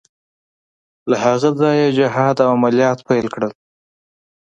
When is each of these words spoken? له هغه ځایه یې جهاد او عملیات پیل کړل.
له 1.09 1.15
هغه 1.23 1.49
ځایه 1.61 1.83
یې 1.89 1.95
جهاد 1.97 2.35
او 2.43 2.49
عملیات 2.57 2.99
پیل 3.07 3.25
کړل. 3.33 3.51